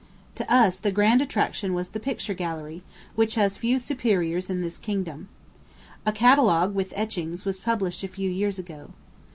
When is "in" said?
4.49-4.63